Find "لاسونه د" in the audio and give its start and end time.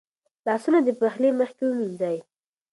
0.45-0.89